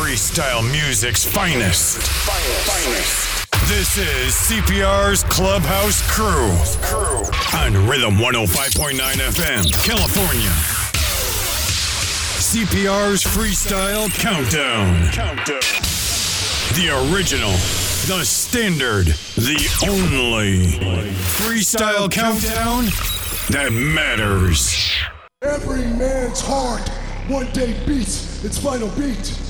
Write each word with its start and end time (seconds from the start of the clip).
freestyle 0.00 0.62
music's 0.72 1.26
finest. 1.26 1.98
finest. 1.98 2.70
finest. 2.70 3.68
This 3.68 3.98
is 3.98 4.32
CPR's 4.48 5.24
Clubhouse 5.24 6.00
Crew 6.10 6.48
on 7.54 7.86
Rhythm 7.86 8.14
105.9 8.14 8.96
FM, 8.96 9.70
California. 9.84 10.48
CPR's 12.40 13.22
Freestyle 13.22 14.08
Countdown. 14.18 15.12
Countdown. 15.12 15.60
The 16.72 17.12
original, 17.12 17.50
the 18.08 18.24
standard, 18.24 19.08
the 19.36 19.68
only 19.86 20.78
freestyle 21.36 22.10
countdown 22.10 22.86
that 23.50 23.70
matters. 23.70 24.94
Every 25.42 25.84
man's 25.84 26.40
heart 26.40 26.88
one 27.28 27.52
day 27.52 27.78
beats 27.86 28.42
its 28.42 28.56
final 28.56 28.88
beat. 28.92 29.49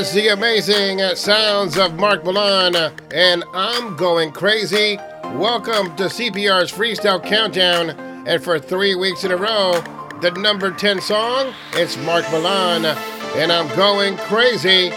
It's 0.00 0.12
the 0.12 0.28
amazing 0.28 1.00
sounds 1.16 1.76
of 1.76 1.94
Mark 1.96 2.24
Milan, 2.24 2.76
and 3.10 3.42
I'm 3.52 3.96
going 3.96 4.30
crazy. 4.30 4.96
Welcome 5.24 5.96
to 5.96 6.04
CPR's 6.04 6.70
Freestyle 6.70 7.20
Countdown, 7.20 7.90
and 8.28 8.40
for 8.40 8.60
three 8.60 8.94
weeks 8.94 9.24
in 9.24 9.32
a 9.32 9.36
row, 9.36 9.82
the 10.20 10.30
number 10.36 10.70
10 10.70 11.00
song, 11.00 11.52
it's 11.72 11.96
Mark 12.04 12.24
Milan, 12.30 12.84
and 12.84 13.50
I'm 13.50 13.66
going 13.74 14.16
crazy. 14.18 14.90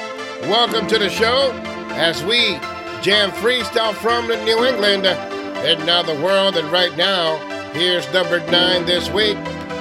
Welcome 0.44 0.86
to 0.90 1.00
the 1.00 1.10
show 1.10 1.50
as 1.96 2.24
we 2.24 2.60
jam 3.02 3.32
freestyle 3.32 3.96
from 3.96 4.28
New 4.28 4.64
England 4.66 5.08
and 5.08 5.84
now 5.84 6.04
the 6.04 6.22
world, 6.22 6.58
and 6.58 6.72
right 6.72 6.96
now, 6.96 7.38
here's 7.72 8.06
number 8.14 8.40
9 8.52 8.86
this 8.86 9.10
week. 9.10 9.38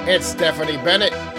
It's 0.07 0.25
Stephanie 0.25 0.77
Bennett. 0.77 1.30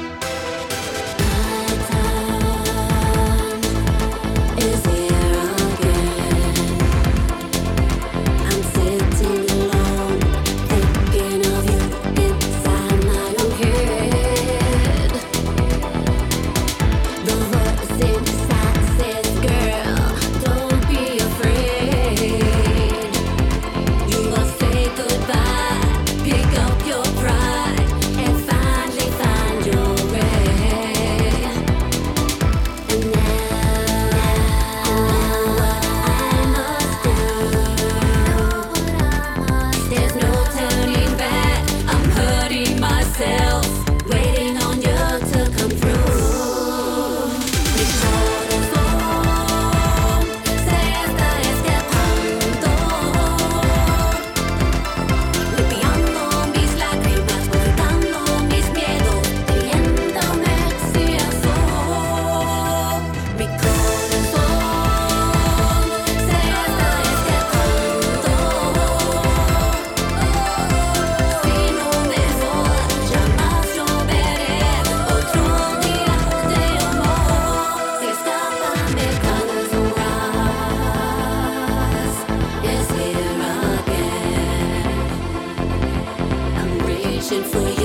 for 87.41 87.59
you. 87.61 87.82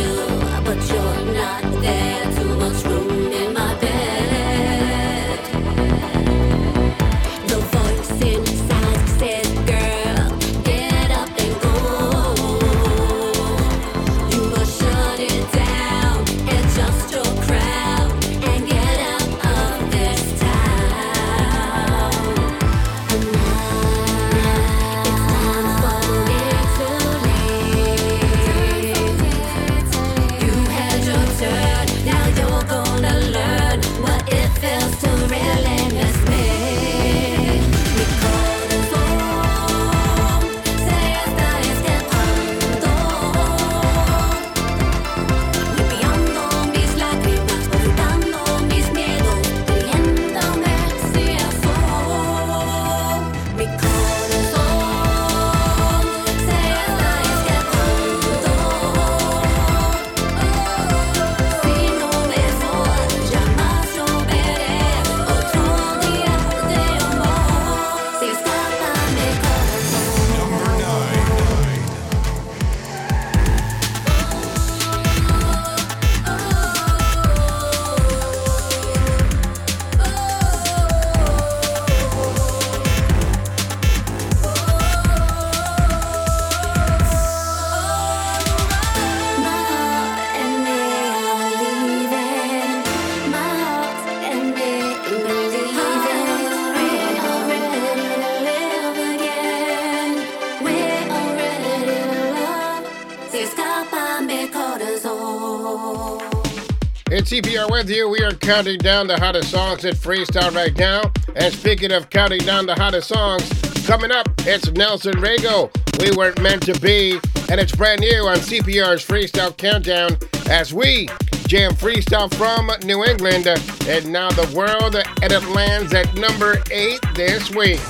CPR 107.38 107.70
with 107.70 107.88
you. 107.88 108.10
We 108.10 108.24
are 108.24 108.32
counting 108.32 108.80
down 108.80 109.06
the 109.06 109.16
hottest 109.16 109.52
songs 109.52 109.86
at 109.86 109.94
Freestyle 109.94 110.56
right 110.56 110.76
now. 110.76 111.12
And 111.36 111.54
speaking 111.54 111.92
of 111.92 112.10
counting 112.10 112.40
down 112.40 112.66
the 112.66 112.74
hottest 112.74 113.10
songs, 113.10 113.48
coming 113.86 114.10
up, 114.10 114.28
it's 114.40 114.72
Nelson 114.72 115.14
Rego. 115.18 115.70
We 116.02 116.18
weren't 116.18 116.42
meant 116.42 116.64
to 116.64 116.80
be. 116.80 117.20
And 117.52 117.62
it's 117.62 117.76
brand 117.76 118.02
new 118.02 118.28
on 118.28 118.38
CPR's 118.38 119.06
Freestyle 119.06 119.56
Countdown 119.56 120.18
as 120.50 120.74
we 120.74 121.10
jam 121.46 121.74
freestyle 121.74 122.34
from 122.34 122.72
New 122.88 123.04
England. 123.06 123.46
And 123.46 124.12
now 124.12 124.32
the 124.32 124.52
world, 124.56 124.96
and 124.96 125.32
it 125.32 125.44
lands 125.50 125.94
at 125.94 126.12
number 126.16 126.60
eight 126.72 127.02
this 127.14 127.52
week. 127.52 127.82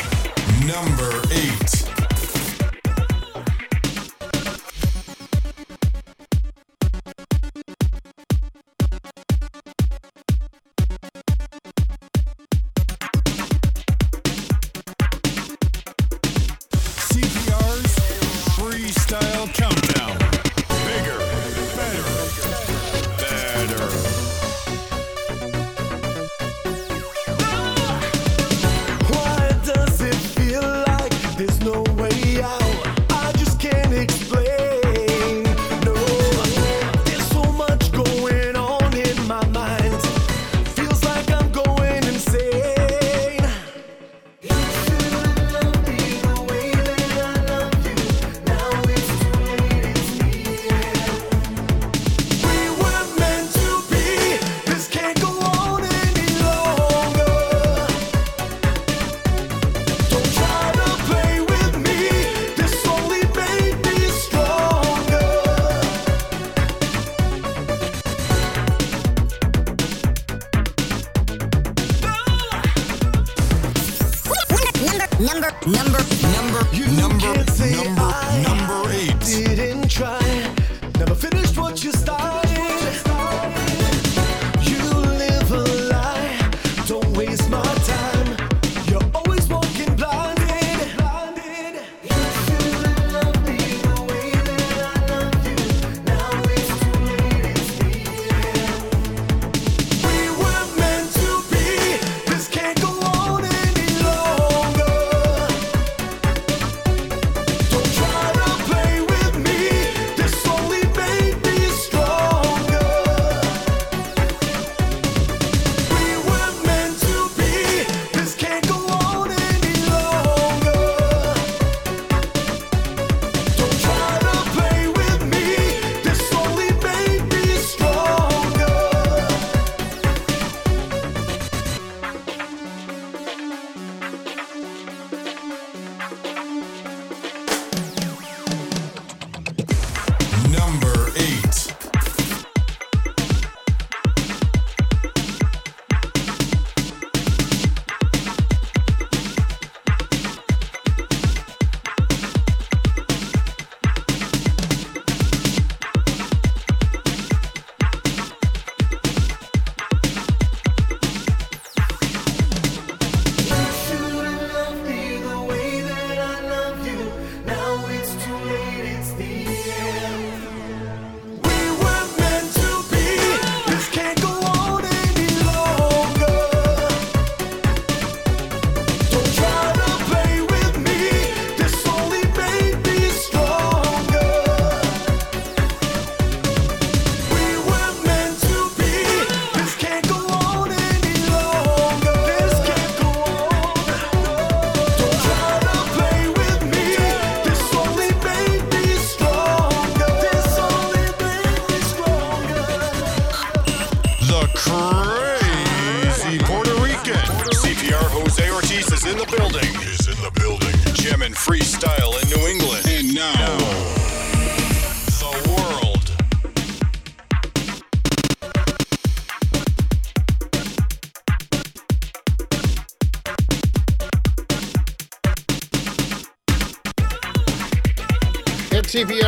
Number 0.66 1.22
eight. 1.32 1.77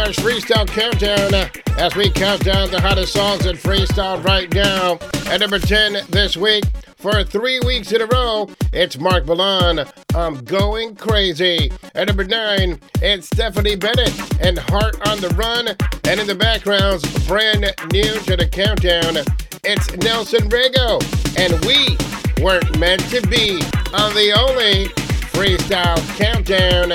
Fresh 0.10 0.26
Freestyle 0.26 0.68
Countdown 0.68 1.36
uh, 1.36 1.48
as 1.78 1.96
we 1.96 2.10
count 2.10 2.44
down 2.44 2.72
the 2.72 2.82
hottest 2.82 3.14
songs 3.14 3.46
in 3.46 3.56
freestyle 3.56 4.24
right 4.24 4.52
now. 4.52 4.98
At 5.32 5.42
number 5.42 5.60
10 5.60 6.08
this 6.10 6.36
week, 6.36 6.64
for 6.96 7.24
three 7.24 7.60
weeks 7.60 7.92
in 7.92 8.02
a 8.02 8.08
row, 8.08 8.50
it's 8.74 8.98
Mark 8.98 9.28
Milan, 9.28 9.86
I'm 10.16 10.44
Going 10.46 10.96
Crazy. 10.96 11.72
At 11.94 12.08
number 12.08 12.24
9, 12.24 12.80
it's 13.04 13.28
Stephanie 13.28 13.76
Bennett 13.76 14.42
and 14.42 14.58
Heart 14.58 15.08
on 15.08 15.22
the 15.22 15.30
Run. 15.38 15.68
And 16.06 16.20
in 16.20 16.26
the 16.26 16.34
background, 16.34 17.04
brand 17.28 17.62
new 17.94 18.20
to 18.22 18.36
the 18.36 18.50
countdown, 18.52 19.18
it's 19.64 19.96
Nelson 19.98 20.50
Rego 20.50 21.00
and 21.38 21.54
We 21.66 22.44
Weren't 22.44 22.80
Meant 22.80 23.08
to 23.12 23.22
Be 23.28 23.62
on 23.94 24.16
the 24.16 24.34
only 24.36 24.86
freestyle 25.30 26.00
countdown 26.18 26.90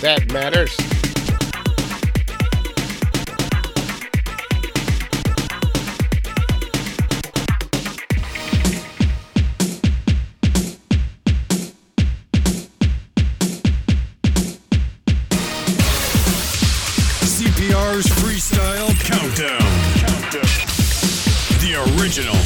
that 0.00 0.32
matters. 0.32 0.93
original. 22.16 22.43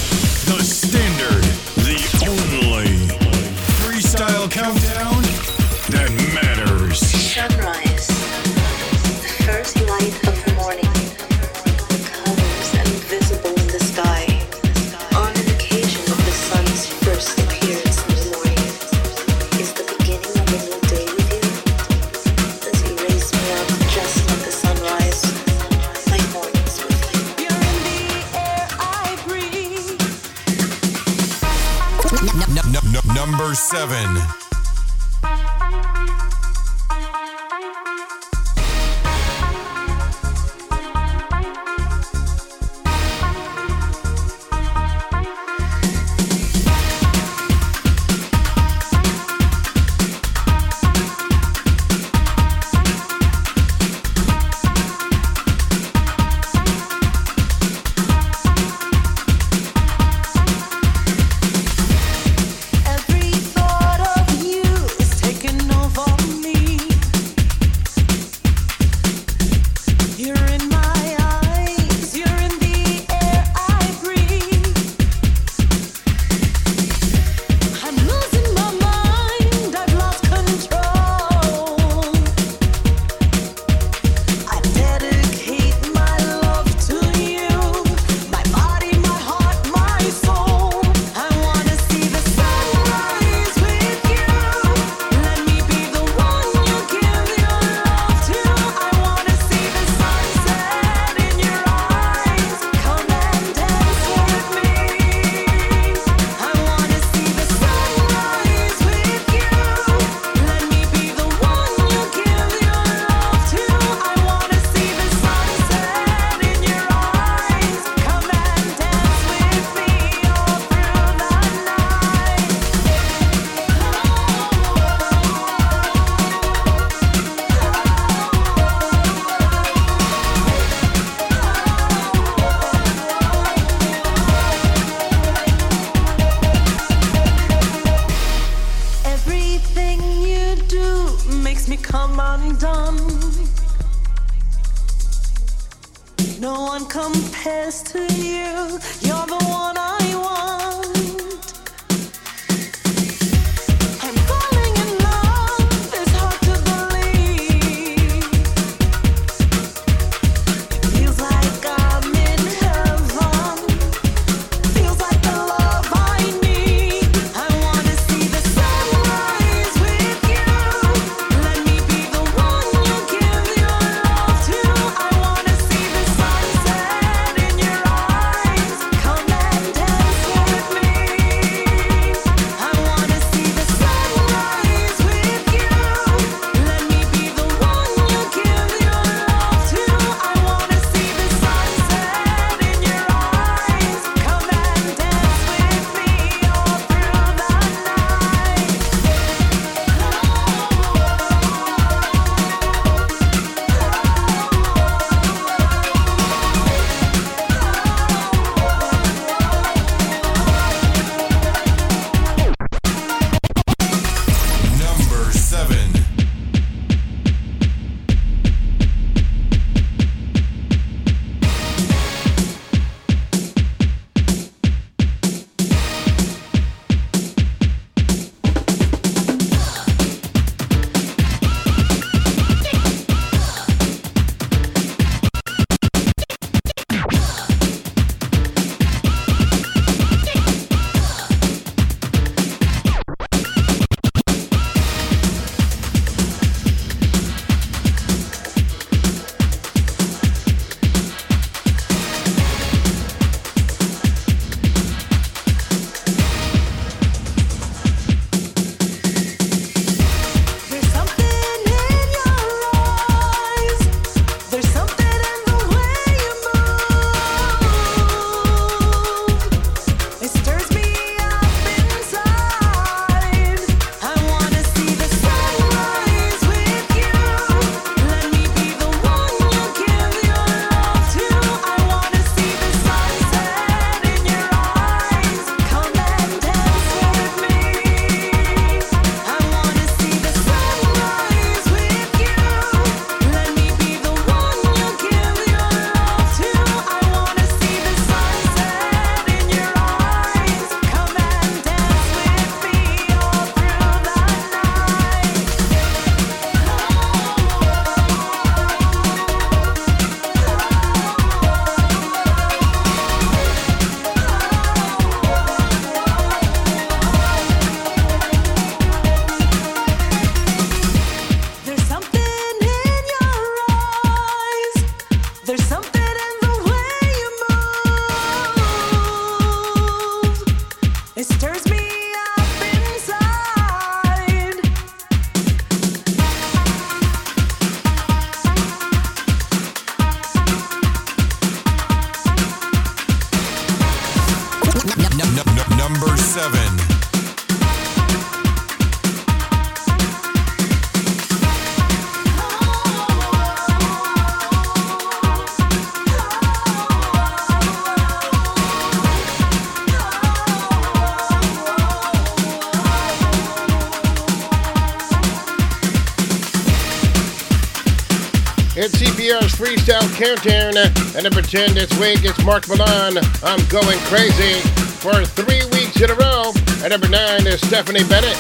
And 371.19 371.25
number 371.25 371.43
10 371.43 371.75
this 371.75 371.91
week 371.99 372.25
is 372.25 372.45
Mark 372.45 372.69
Milan. 372.69 373.19
I'm 373.43 373.67
going 373.67 373.99
crazy 374.07 374.61
for 375.01 375.25
three 375.25 375.65
weeks 375.73 376.01
in 376.01 376.11
a 376.11 376.15
row. 376.15 376.53
At 376.85 376.91
number 376.91 377.09
9 377.09 377.45
is 377.45 377.61
Stephanie 377.61 378.05
Bennett. 378.05 378.37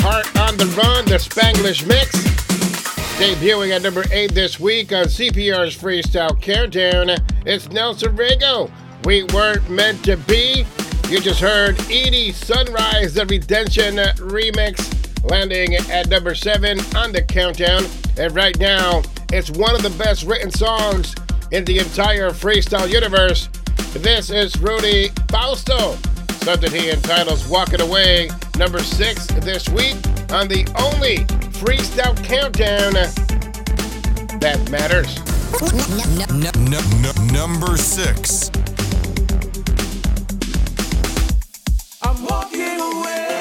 Heart 0.00 0.34
on 0.38 0.56
the 0.56 0.64
Run, 0.74 1.04
the 1.04 1.16
Spanglish 1.16 1.86
Mix. 1.86 2.12
Debuting 3.18 3.76
at 3.76 3.82
number 3.82 4.04
8 4.10 4.32
this 4.32 4.58
week 4.58 4.90
on 4.94 5.04
CPR's 5.04 5.76
Freestyle 5.76 6.40
Countdown, 6.40 7.10
it's 7.44 7.68
Nelson 7.68 8.16
Rego. 8.16 8.70
We 9.04 9.24
weren't 9.24 9.68
meant 9.68 10.02
to 10.06 10.16
be. 10.16 10.64
You 11.10 11.20
just 11.20 11.40
heard 11.40 11.78
Edie 11.90 12.32
Sunrise, 12.32 13.12
the 13.12 13.26
Redemption 13.26 13.96
remix, 13.96 15.28
landing 15.28 15.74
at 15.74 16.08
number 16.08 16.34
7 16.34 16.78
on 16.96 17.12
the 17.12 17.20
countdown. 17.20 17.84
And 18.16 18.34
right 18.34 18.58
now, 18.58 19.02
it's 19.30 19.50
one 19.50 19.74
of 19.74 19.82
the 19.82 19.90
best 20.02 20.24
written 20.24 20.50
songs 20.50 21.14
in 21.54 21.64
the 21.64 21.78
entire 21.78 22.30
freestyle 22.30 22.90
universe. 22.90 23.48
This 23.92 24.28
is 24.28 24.60
Rudy 24.60 25.10
Fausto, 25.28 25.96
something 26.42 26.72
he 26.72 26.90
entitles 26.90 27.46
Walking 27.46 27.80
Away, 27.80 28.28
number 28.58 28.80
6 28.80 29.26
this 29.40 29.68
week 29.68 29.94
on 30.32 30.48
the 30.48 30.66
only 30.82 31.18
freestyle 31.54 32.16
countdown 32.24 32.94
that 34.40 34.68
matters. 34.68 35.16
Number 37.32 37.76
six. 37.76 38.50
I'm 42.02 42.24
walking 42.24 42.80
away. 42.80 43.36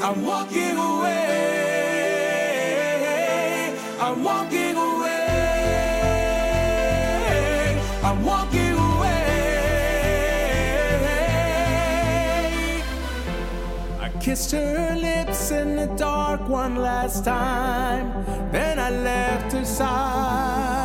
I'm 0.00 0.24
walking 0.24 0.76
away. 0.78 1.42
I'm 4.00 4.24
walking 4.24 4.76
away. 4.76 5.01
kissed 14.22 14.52
her 14.52 14.94
lips 14.94 15.50
in 15.50 15.74
the 15.74 15.86
dark 15.96 16.48
one 16.48 16.76
last 16.76 17.24
time. 17.24 18.24
Then 18.52 18.78
I 18.78 18.90
left 18.90 19.52
her 19.52 19.64
side. 19.64 20.81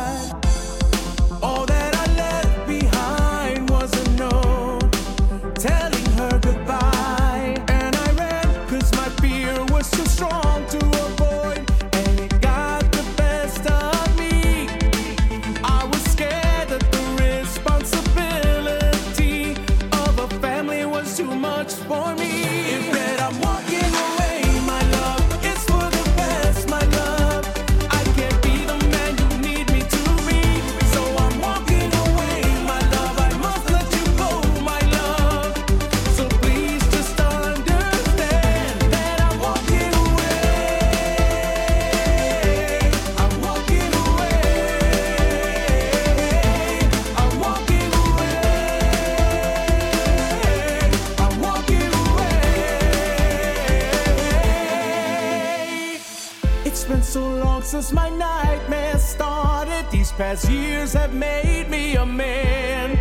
past 60.18 60.50
years 60.50 60.94
have 60.94 61.14
made 61.14 61.70
me 61.70 61.94
a 61.94 62.04
man. 62.04 62.98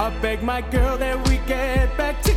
I 0.00 0.10
beg 0.20 0.42
my 0.42 0.60
girl 0.60 0.98
that 0.98 1.16
we 1.28 1.38
get 1.46 1.96
back 1.96 2.20
to. 2.22 2.29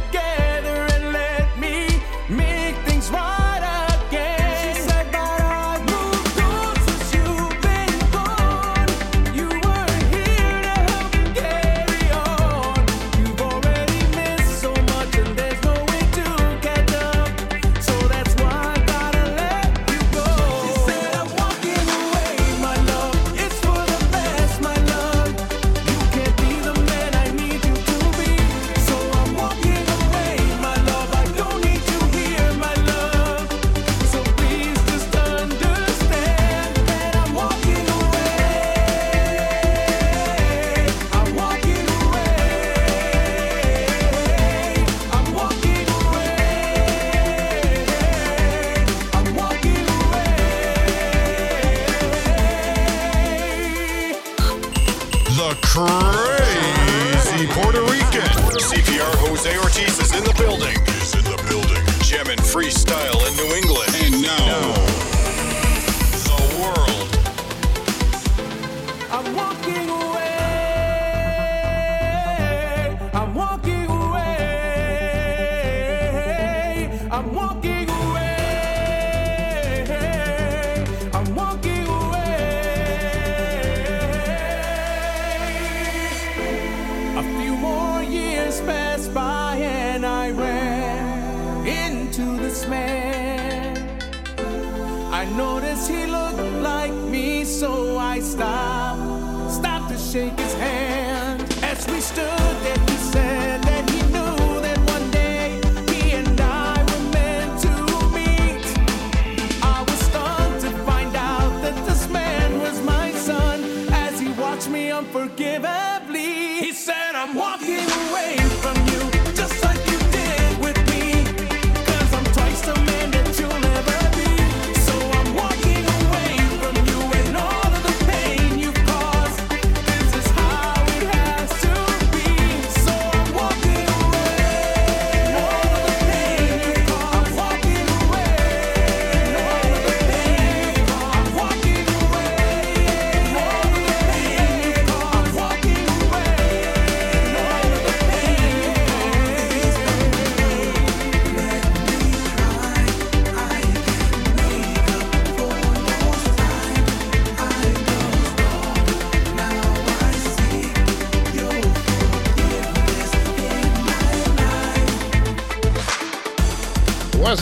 in 60.15 60.23
the 60.23 60.33
building. 60.33 60.72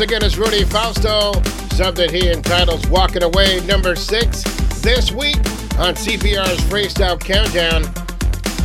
again, 0.02 0.24
it's 0.24 0.38
Rudy 0.38 0.64
Fausto. 0.64 1.34
Something 1.76 2.10
he 2.10 2.32
entitles 2.32 2.88
Walking 2.88 3.24
Away, 3.24 3.60
number 3.66 3.96
six, 3.96 4.42
this 4.82 5.12
week 5.12 5.38
on 5.78 5.96
CPR's 5.96 6.60
Freestyle 6.70 7.20
Countdown. 7.20 7.84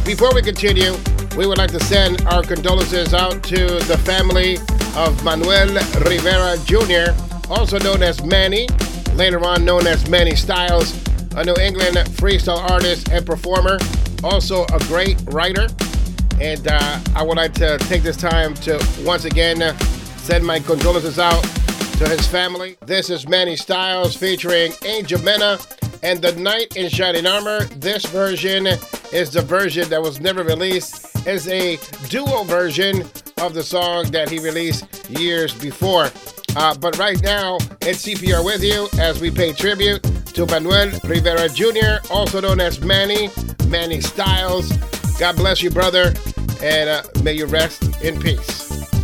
Before 0.04 0.32
we 0.34 0.40
continue, 0.40 0.94
we 1.36 1.46
would 1.46 1.58
like 1.58 1.72
to 1.72 1.80
send 1.80 2.22
our 2.22 2.42
condolences 2.42 3.12
out 3.12 3.42
to 3.44 3.56
the 3.56 3.98
family 4.04 4.56
of 4.96 5.22
Manuel 5.24 5.74
Rivera 6.06 6.56
Jr., 6.64 7.12
also 7.50 7.78
known 7.80 8.02
as 8.02 8.24
Manny, 8.24 8.66
later 9.14 9.44
on 9.44 9.64
known 9.64 9.86
as 9.86 10.08
Manny 10.08 10.36
Styles, 10.36 10.92
a 11.36 11.44
New 11.44 11.56
England 11.60 11.96
freestyle 12.16 12.70
artist 12.70 13.10
and 13.10 13.26
performer, 13.26 13.78
also 14.24 14.64
a 14.72 14.78
great 14.84 15.20
writer. 15.26 15.66
And 16.40 16.66
uh, 16.68 17.00
I 17.14 17.22
would 17.22 17.36
like 17.36 17.52
to 17.54 17.78
take 17.78 18.02
this 18.02 18.16
time 18.16 18.54
to 18.54 18.82
once 19.04 19.24
again 19.24 19.76
Send 20.26 20.44
my 20.44 20.58
condolences 20.58 21.20
out 21.20 21.40
to 21.98 22.08
his 22.08 22.26
family. 22.26 22.76
This 22.84 23.10
is 23.10 23.28
Manny 23.28 23.54
Styles 23.54 24.16
featuring 24.16 24.72
Angel 24.84 25.22
Mena 25.22 25.56
and 26.02 26.20
the 26.20 26.32
Knight 26.32 26.76
in 26.76 26.90
Shining 26.90 27.28
Armor. 27.28 27.60
This 27.76 28.04
version 28.06 28.66
is 29.12 29.30
the 29.30 29.42
version 29.42 29.88
that 29.88 30.02
was 30.02 30.18
never 30.18 30.42
released. 30.42 31.14
It's 31.28 31.46
a 31.46 31.78
duo 32.08 32.42
version 32.42 33.02
of 33.40 33.54
the 33.54 33.62
song 33.62 34.10
that 34.10 34.28
he 34.28 34.40
released 34.40 35.08
years 35.08 35.54
before. 35.54 36.10
Uh, 36.56 36.74
but 36.74 36.98
right 36.98 37.22
now, 37.22 37.58
it's 37.82 38.04
CPR 38.04 38.44
with 38.44 38.64
you 38.64 38.88
as 38.98 39.20
we 39.20 39.30
pay 39.30 39.52
tribute 39.52 40.02
to 40.34 40.44
Manuel 40.46 40.90
Rivera 41.04 41.48
Jr., 41.48 42.04
also 42.10 42.40
known 42.40 42.58
as 42.58 42.80
Manny, 42.80 43.30
Manny 43.68 44.00
Styles. 44.00 44.72
God 45.20 45.36
bless 45.36 45.62
you, 45.62 45.70
brother, 45.70 46.12
and 46.60 46.90
uh, 46.90 47.04
may 47.22 47.34
you 47.34 47.46
rest 47.46 48.02
in 48.02 48.18
peace. 48.18 48.95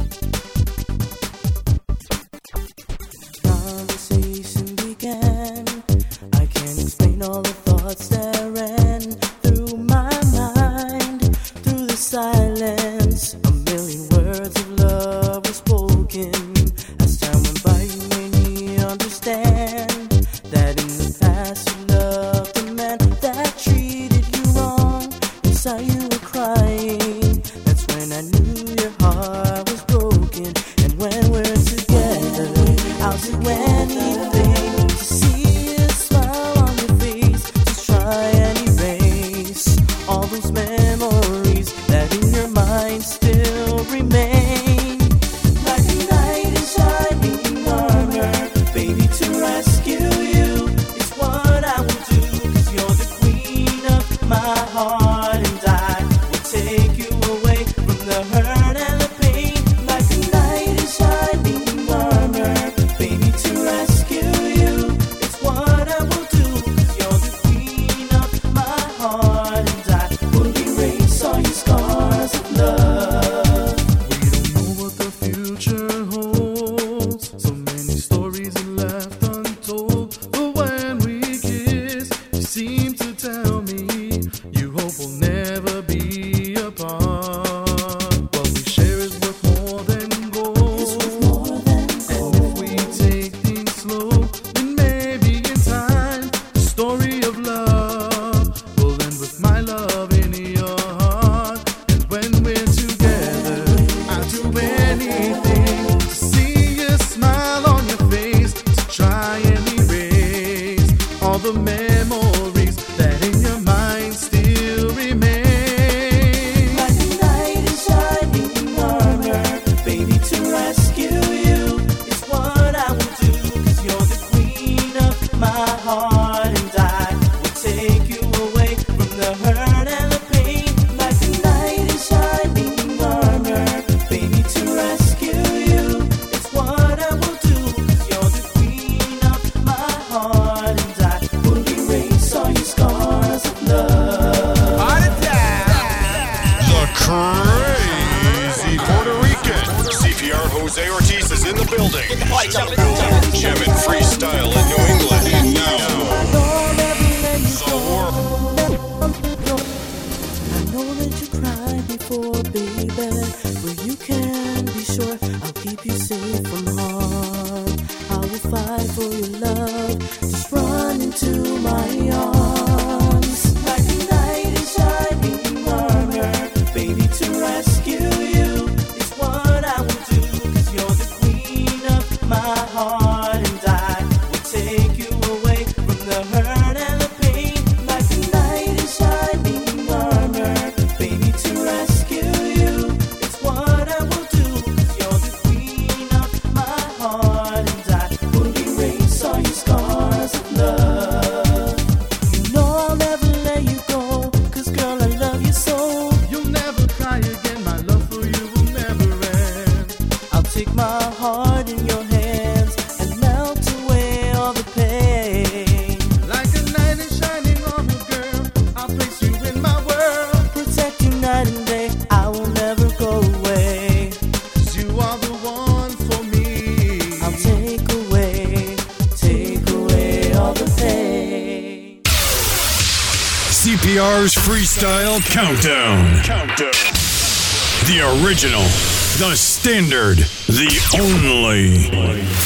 The 239.19 239.37
standard, 239.37 240.19
the 240.49 240.81
only 240.99 241.91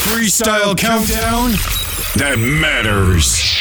freestyle 0.03 0.77
countdown 0.77 1.51
that 2.17 2.37
matters. 2.37 3.56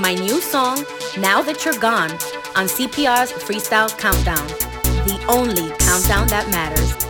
my 0.00 0.14
new 0.14 0.40
song, 0.40 0.84
Now 1.18 1.42
That 1.42 1.64
You're 1.64 1.78
Gone, 1.78 2.12
on 2.54 2.66
CPR's 2.66 3.32
Freestyle 3.32 3.96
Countdown, 3.98 4.46
the 5.06 5.24
only 5.28 5.70
countdown 5.78 6.28
that 6.28 6.48
matters. 6.50 7.07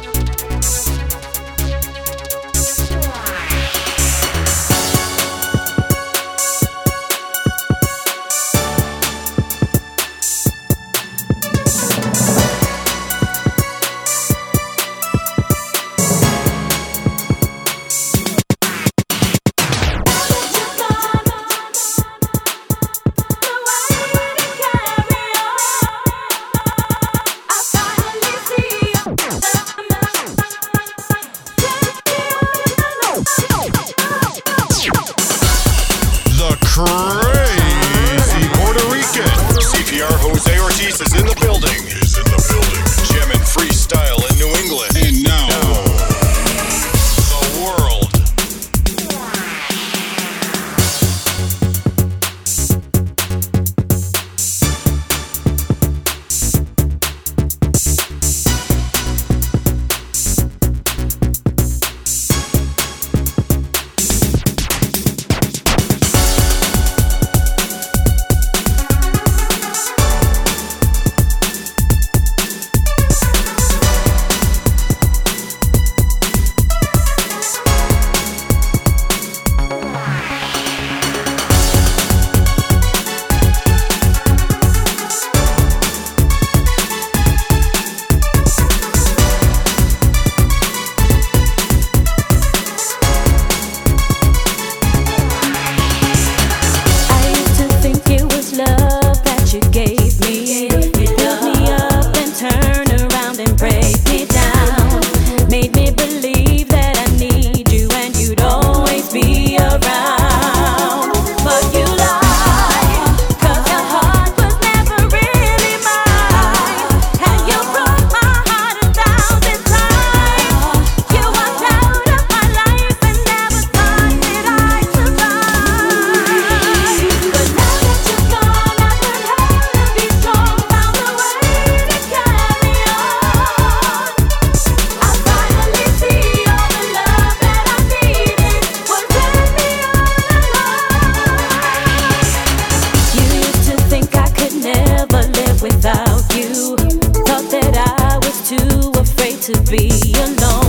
too 148.48 148.90
afraid 148.96 149.42
to 149.42 149.52
be 149.70 149.90
alone. 150.14 150.67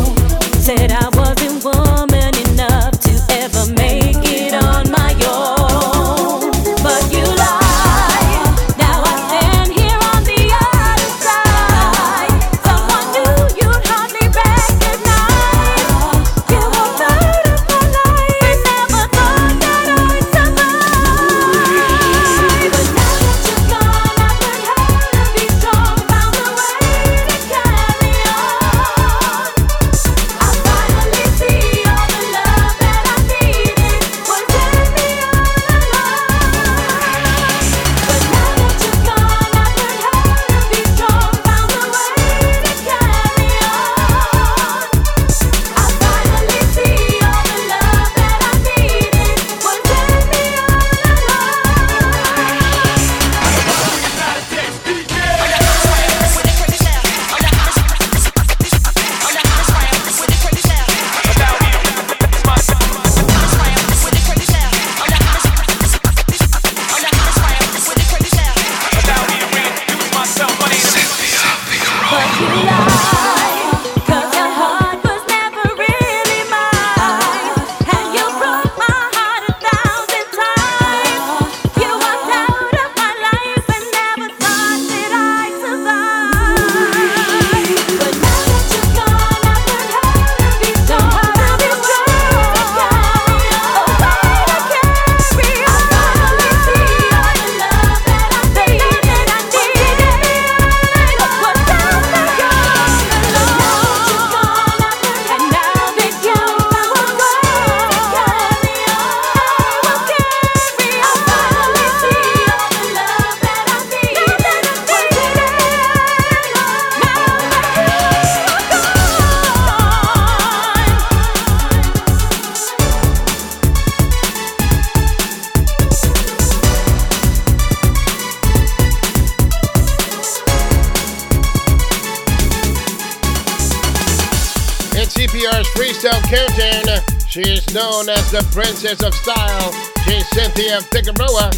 known 137.74 138.10
as 138.10 138.32
the 138.32 138.42
Princess 138.52 139.04
of 139.04 139.14
Style, 139.14 139.72
she's 140.06 140.28
Cynthia 140.30 140.82
Figueroa. 140.90 141.52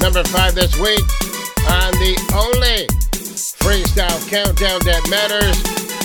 Number 0.00 0.24
five 0.24 0.54
this 0.54 0.74
week 0.78 1.04
on 1.70 1.92
the 2.02 2.14
only 2.34 2.86
freestyle 3.62 4.18
countdown 4.28 4.80
that 4.84 5.02
matters. 5.10 5.56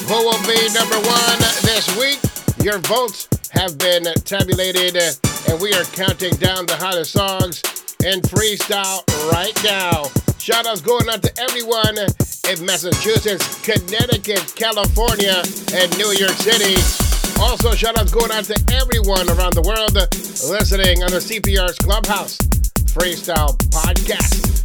Who 0.10 0.18
will 0.26 0.42
be 0.46 0.58
number 0.74 0.98
one 1.08 1.40
this 1.66 1.90
week? 1.98 2.20
Your 2.64 2.80
votes 2.86 3.28
have 3.52 3.78
been 3.78 4.04
tabulated, 4.26 4.98
uh, 4.98 5.12
and 5.50 5.62
we 5.62 5.74
are 5.74 5.86
counting 5.86 6.36
down 6.36 6.66
the 6.66 6.76
hottest 6.76 7.12
songs 7.12 7.62
in 8.04 8.22
freestyle 8.22 9.02
right 9.32 9.58
now. 9.64 10.06
Shout 10.38 10.68
outs 10.68 10.82
going 10.82 11.10
out 11.10 11.24
to 11.24 11.32
everyone 11.40 11.98
in 11.98 12.66
Massachusetts, 12.66 13.62
Connecticut, 13.62 14.54
California, 14.56 15.42
and 15.74 15.98
New 15.98 16.12
York 16.14 16.38
City. 16.38 17.01
Also, 17.42 17.72
shout 17.72 17.98
outs 17.98 18.14
going 18.14 18.32
out 18.32 18.44
to 18.46 18.54
everyone 18.72 19.28
around 19.30 19.54
the 19.54 19.62
world 19.62 19.94
listening 20.48 21.04
on 21.04 21.10
the 21.10 21.18
CPR's 21.18 21.78
Clubhouse 21.80 22.38
Freestyle 22.94 23.58
Podcast. 23.72 24.62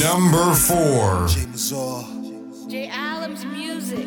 Number 0.00 0.54
four. 0.54 2.13
Music. 2.74 4.04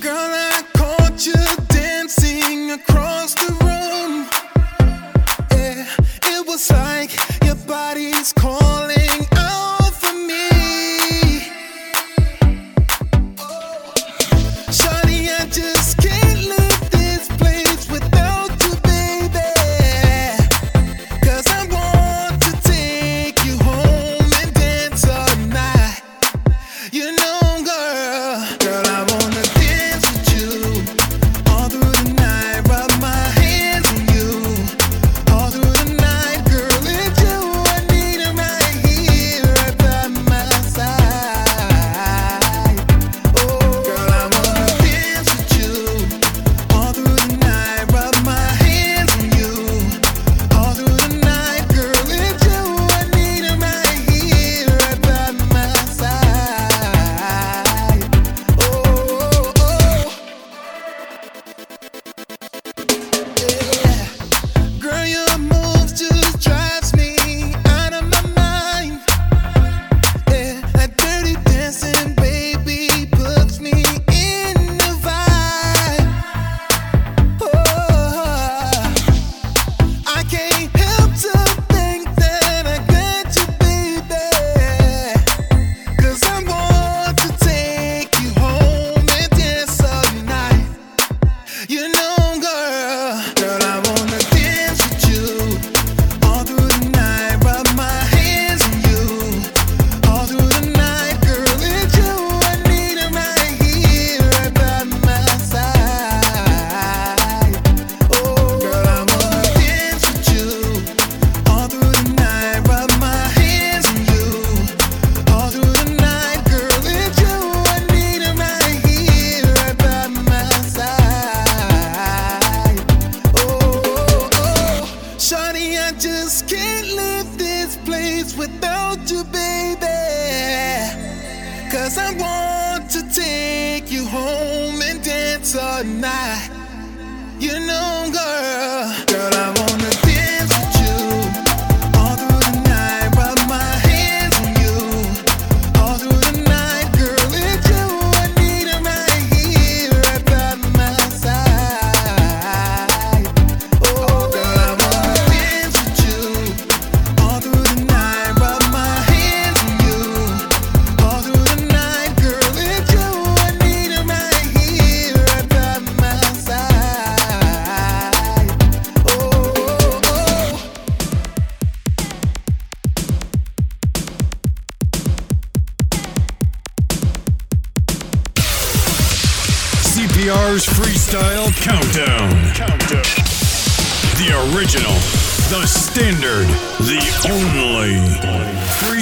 Girl, 0.00 0.32
I 0.32 0.62
caught 0.72 1.26
you 1.26 1.34
dancing 1.68 2.70
across 2.70 3.34
the 3.34 3.52
room. 3.60 4.26
Yeah, 5.50 5.84
it 6.32 6.46
was 6.46 6.70
like 6.70 7.10
your 7.44 7.56
body's 7.66 8.32
calling 8.32 9.29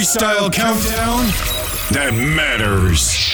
Style 0.09 0.49
countdown 0.49 1.27
that 1.91 2.11
matters. 2.15 3.28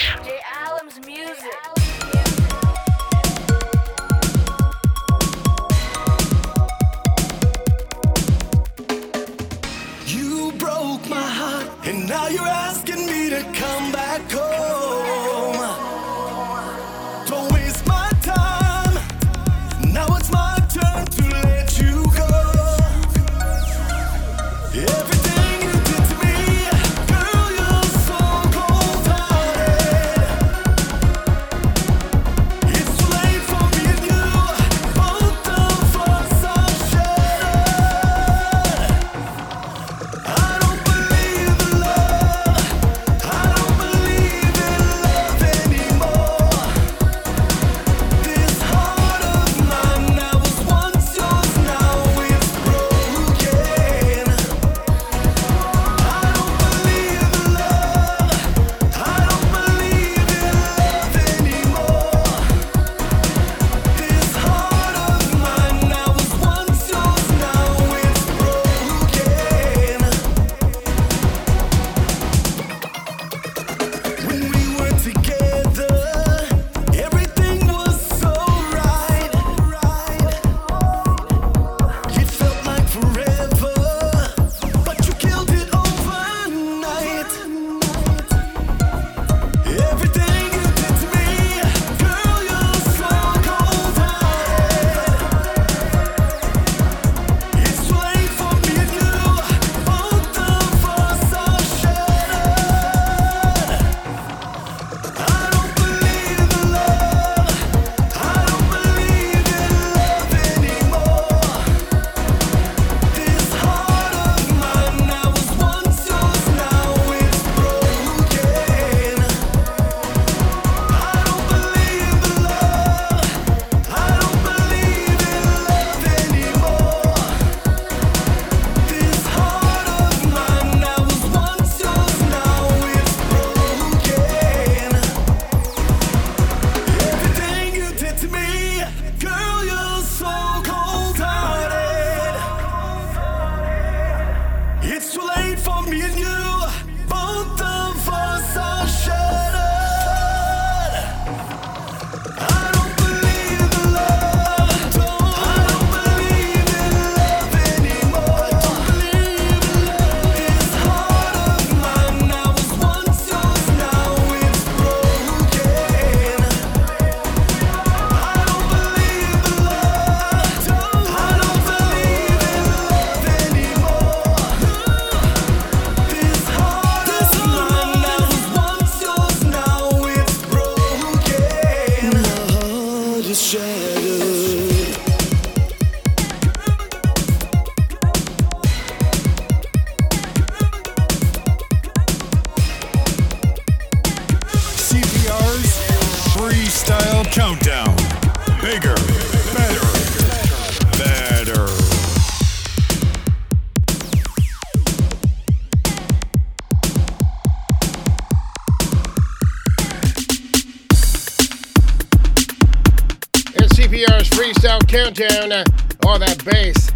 CPR's 213.96 214.30
Freestyle 214.30 214.86
Countdown. 214.90 215.54
Uh, 215.54 215.64
all 216.06 216.20
that 216.20 216.44
bass 216.44 216.92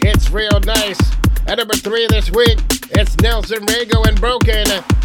hits 0.00 0.30
real 0.30 0.58
nice. 0.60 0.98
At 1.46 1.58
number 1.58 1.74
three 1.74 2.06
this 2.06 2.30
week, 2.30 2.58
it's 2.92 3.14
Nelson 3.18 3.66
Rago 3.66 4.08
and 4.08 4.18
Broken. 4.18 4.64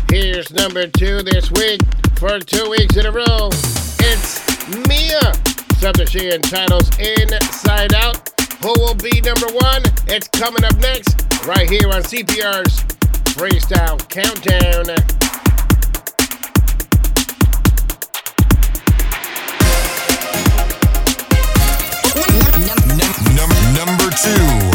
Here's 0.10 0.54
number 0.54 0.88
two 0.88 1.22
this 1.22 1.52
week 1.52 1.82
for 2.16 2.40
two 2.40 2.70
weeks 2.70 2.96
in 2.96 3.08
a 3.08 3.12
row. 3.12 3.50
It's 4.08 4.40
Mia. 4.88 5.20
Something 5.84 6.08
she 6.08 6.32
entitles 6.32 6.88
Inside 6.98 7.94
Out. 7.94 8.24
Who 8.64 8.72
will 8.80 8.96
be 8.96 9.20
number 9.20 9.48
one? 9.52 9.84
It's 10.08 10.30
coming 10.30 10.64
up 10.64 10.78
next, 10.78 11.28
right 11.46 11.70
here 11.70 11.90
on 11.90 12.04
CPR's 12.04 12.84
Freestyle 13.36 14.00
Countdown. 14.08 14.96
Num- 22.58 23.36
num- 23.36 23.74
number 23.74 24.10
two. 24.12 24.73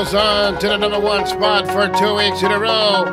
Goes 0.00 0.14
on 0.14 0.58
to 0.60 0.68
the 0.68 0.78
number 0.78 0.98
one 0.98 1.26
spot 1.26 1.66
for 1.66 1.86
two 1.98 2.14
weeks 2.14 2.42
in 2.42 2.50
a 2.50 2.58
row. 2.58 3.04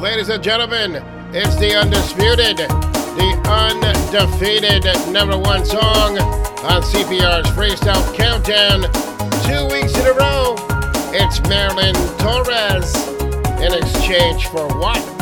Ladies 0.00 0.28
and 0.28 0.42
gentlemen, 0.42 0.96
it's 1.32 1.54
the 1.54 1.76
undisputed, 1.76 2.56
the 2.56 3.40
undefeated 3.48 4.84
number 5.12 5.38
one 5.38 5.64
song 5.64 6.18
on 6.18 6.82
CPR's 6.82 7.48
Freestyle 7.50 8.12
Countdown. 8.16 8.82
Two 9.44 9.72
weeks 9.72 9.96
in 9.96 10.04
a 10.04 10.14
row, 10.14 10.56
it's 11.14 11.40
Marilyn 11.48 11.94
Torres 12.18 12.92
in 13.62 13.72
exchange 13.72 14.48
for 14.48 14.66
what? 14.80 15.15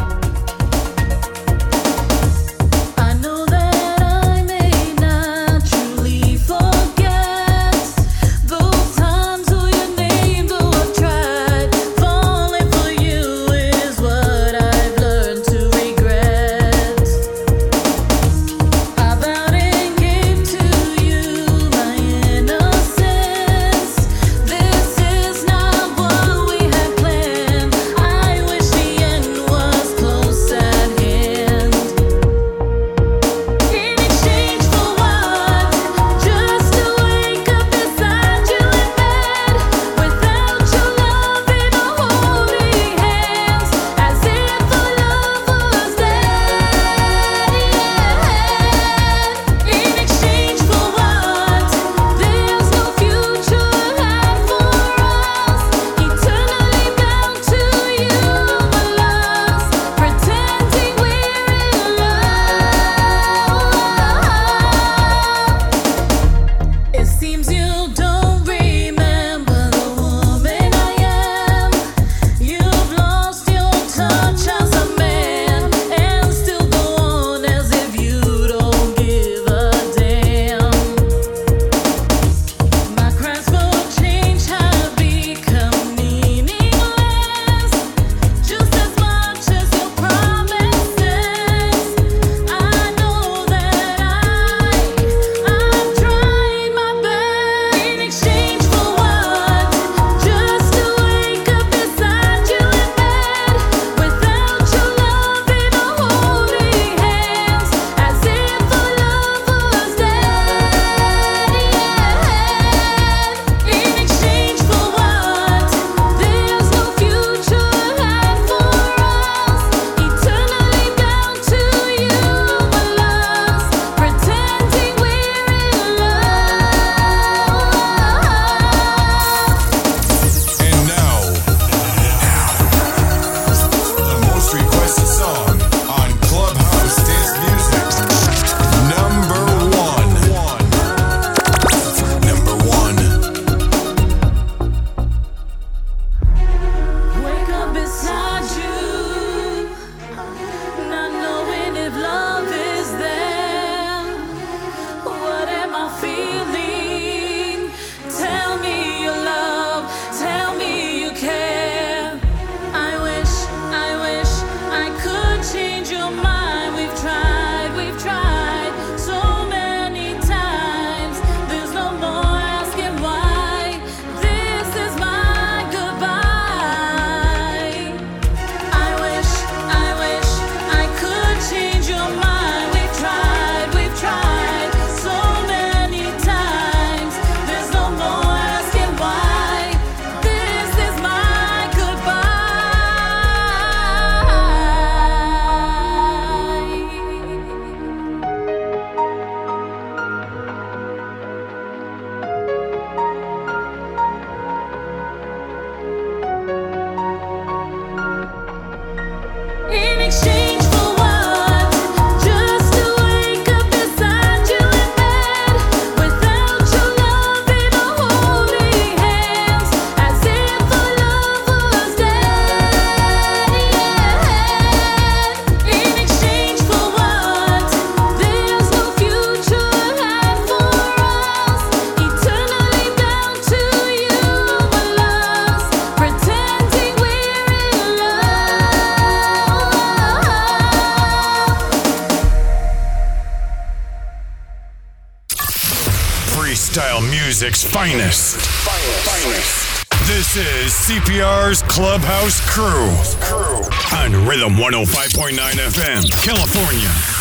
music's 247.44 247.70
finest. 247.70 248.36
finest. 248.40 249.04
finest. 249.04 250.08
This 250.08 250.36
is 250.36 250.72
CPR's 250.72 251.62
Clubhouse 251.64 252.40
Crew, 252.48 252.90
Crew. 253.20 253.60
on 253.98 254.26
Rhythm 254.26 254.54
105.9 254.54 255.36
FM, 255.36 256.24
California. 256.24 257.13